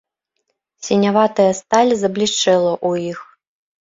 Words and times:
Сіняватая 0.87 1.47
сталь 1.61 1.93
заблішчэла 2.05 2.73
ў 2.89 2.91
іх. 3.15 3.19